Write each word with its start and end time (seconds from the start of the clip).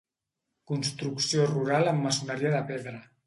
Construcció 0.71 1.45
rural 1.53 1.91
amb 1.93 2.07
maçoneria 2.09 2.55
de 2.57 2.63
pedra. 2.73 2.97